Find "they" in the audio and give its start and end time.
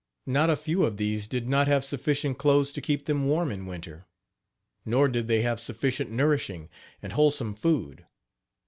5.27-5.43